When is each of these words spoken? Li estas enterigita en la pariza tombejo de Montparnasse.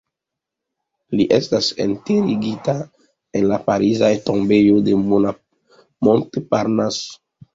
Li 1.17 1.25
estas 1.35 1.67
enterigita 1.85 2.75
en 3.39 3.45
la 3.53 3.59
pariza 3.69 4.09
tombejo 4.31 4.81
de 4.89 4.97
Montparnasse. 6.09 7.05